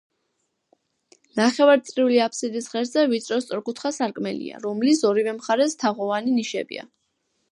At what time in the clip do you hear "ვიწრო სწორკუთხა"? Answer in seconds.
3.11-3.93